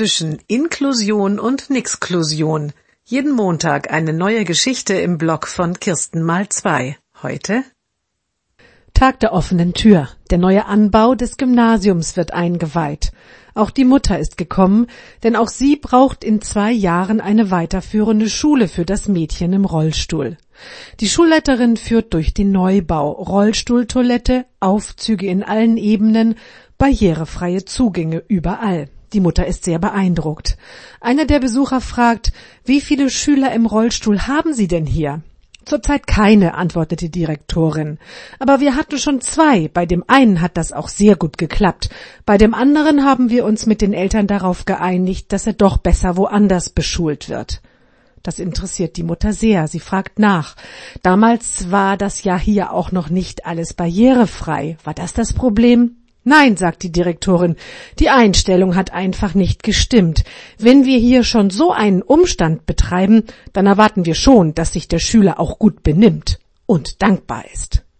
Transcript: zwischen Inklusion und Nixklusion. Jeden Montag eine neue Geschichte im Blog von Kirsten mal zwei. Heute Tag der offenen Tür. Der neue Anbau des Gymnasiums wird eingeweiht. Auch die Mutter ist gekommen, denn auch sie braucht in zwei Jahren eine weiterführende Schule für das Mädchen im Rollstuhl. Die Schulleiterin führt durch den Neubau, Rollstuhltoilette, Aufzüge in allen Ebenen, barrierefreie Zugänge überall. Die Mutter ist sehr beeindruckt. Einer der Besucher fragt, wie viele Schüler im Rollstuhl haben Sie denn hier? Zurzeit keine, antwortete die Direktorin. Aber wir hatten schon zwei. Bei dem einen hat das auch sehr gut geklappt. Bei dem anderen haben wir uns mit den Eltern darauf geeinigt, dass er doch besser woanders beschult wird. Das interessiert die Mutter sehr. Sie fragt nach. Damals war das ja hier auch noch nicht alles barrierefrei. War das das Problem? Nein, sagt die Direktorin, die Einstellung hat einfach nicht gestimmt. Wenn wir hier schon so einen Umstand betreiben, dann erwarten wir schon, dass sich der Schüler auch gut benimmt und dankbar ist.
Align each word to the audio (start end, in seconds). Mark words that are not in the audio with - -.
zwischen 0.00 0.38
Inklusion 0.46 1.38
und 1.38 1.68
Nixklusion. 1.68 2.72
Jeden 3.04 3.32
Montag 3.32 3.92
eine 3.92 4.14
neue 4.14 4.46
Geschichte 4.46 4.94
im 4.94 5.18
Blog 5.18 5.46
von 5.46 5.78
Kirsten 5.78 6.22
mal 6.22 6.48
zwei. 6.48 6.96
Heute 7.22 7.64
Tag 8.94 9.20
der 9.20 9.34
offenen 9.34 9.74
Tür. 9.74 10.08
Der 10.30 10.38
neue 10.38 10.64
Anbau 10.64 11.14
des 11.14 11.36
Gymnasiums 11.36 12.16
wird 12.16 12.32
eingeweiht. 12.32 13.12
Auch 13.54 13.70
die 13.70 13.84
Mutter 13.84 14.18
ist 14.18 14.38
gekommen, 14.38 14.86
denn 15.22 15.36
auch 15.36 15.48
sie 15.48 15.76
braucht 15.76 16.24
in 16.24 16.40
zwei 16.40 16.72
Jahren 16.72 17.20
eine 17.20 17.50
weiterführende 17.50 18.30
Schule 18.30 18.68
für 18.68 18.86
das 18.86 19.06
Mädchen 19.06 19.52
im 19.52 19.66
Rollstuhl. 19.66 20.38
Die 21.00 21.10
Schulleiterin 21.10 21.76
führt 21.76 22.14
durch 22.14 22.32
den 22.32 22.52
Neubau, 22.52 23.10
Rollstuhltoilette, 23.10 24.46
Aufzüge 24.60 25.26
in 25.26 25.42
allen 25.42 25.76
Ebenen, 25.76 26.36
barrierefreie 26.78 27.66
Zugänge 27.66 28.24
überall. 28.28 28.88
Die 29.12 29.20
Mutter 29.20 29.46
ist 29.46 29.64
sehr 29.64 29.78
beeindruckt. 29.78 30.56
Einer 31.00 31.24
der 31.24 31.40
Besucher 31.40 31.80
fragt, 31.80 32.32
wie 32.64 32.80
viele 32.80 33.10
Schüler 33.10 33.52
im 33.52 33.66
Rollstuhl 33.66 34.26
haben 34.26 34.54
Sie 34.54 34.68
denn 34.68 34.86
hier? 34.86 35.22
Zurzeit 35.64 36.06
keine, 36.06 36.54
antwortete 36.54 37.06
die 37.08 37.20
Direktorin. 37.20 37.98
Aber 38.38 38.60
wir 38.60 38.76
hatten 38.76 38.98
schon 38.98 39.20
zwei. 39.20 39.68
Bei 39.68 39.84
dem 39.84 40.04
einen 40.06 40.40
hat 40.40 40.56
das 40.56 40.72
auch 40.72 40.88
sehr 40.88 41.16
gut 41.16 41.38
geklappt. 41.38 41.90
Bei 42.24 42.38
dem 42.38 42.54
anderen 42.54 43.04
haben 43.04 43.30
wir 43.30 43.44
uns 43.44 43.66
mit 43.66 43.82
den 43.82 43.92
Eltern 43.92 44.26
darauf 44.26 44.64
geeinigt, 44.64 45.32
dass 45.32 45.46
er 45.46 45.52
doch 45.52 45.76
besser 45.76 46.16
woanders 46.16 46.70
beschult 46.70 47.28
wird. 47.28 47.60
Das 48.22 48.38
interessiert 48.38 48.96
die 48.96 49.02
Mutter 49.02 49.32
sehr. 49.32 49.66
Sie 49.68 49.80
fragt 49.80 50.18
nach. 50.18 50.56
Damals 51.02 51.70
war 51.70 51.96
das 51.96 52.24
ja 52.24 52.36
hier 52.36 52.72
auch 52.72 52.92
noch 52.92 53.08
nicht 53.08 53.46
alles 53.46 53.74
barrierefrei. 53.74 54.76
War 54.84 54.94
das 54.94 55.12
das 55.12 55.32
Problem? 55.32 55.99
Nein, 56.22 56.56
sagt 56.56 56.82
die 56.82 56.92
Direktorin, 56.92 57.56
die 57.98 58.10
Einstellung 58.10 58.76
hat 58.76 58.92
einfach 58.92 59.34
nicht 59.34 59.62
gestimmt. 59.62 60.24
Wenn 60.58 60.84
wir 60.84 60.98
hier 60.98 61.24
schon 61.24 61.48
so 61.48 61.72
einen 61.72 62.02
Umstand 62.02 62.66
betreiben, 62.66 63.24
dann 63.54 63.66
erwarten 63.66 64.04
wir 64.04 64.14
schon, 64.14 64.54
dass 64.54 64.74
sich 64.74 64.86
der 64.86 64.98
Schüler 64.98 65.40
auch 65.40 65.58
gut 65.58 65.82
benimmt 65.82 66.38
und 66.66 67.02
dankbar 67.02 67.44
ist. 67.52 67.84